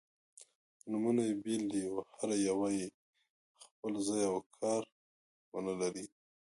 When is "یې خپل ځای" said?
2.79-4.23